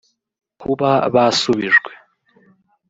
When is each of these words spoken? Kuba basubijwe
Kuba 0.61 0.89
basubijwe 1.13 1.91